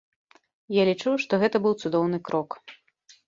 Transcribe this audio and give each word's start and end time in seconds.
Я 0.75 0.83
лічу, 0.89 1.11
што 1.25 1.39
гэта 1.45 1.61
быў 1.65 1.77
цудоўны 1.83 2.17
крок. 2.31 2.57